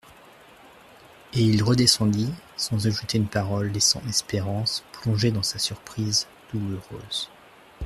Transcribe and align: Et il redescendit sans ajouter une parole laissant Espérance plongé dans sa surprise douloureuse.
Et 1.33 1.41
il 1.43 1.61
redescendit 1.61 2.33
sans 2.57 2.87
ajouter 2.87 3.19
une 3.19 3.27
parole 3.27 3.67
laissant 3.67 4.01
Espérance 4.09 4.83
plongé 4.93 5.31
dans 5.31 5.43
sa 5.43 5.59
surprise 5.59 6.25
douloureuse. 6.51 7.29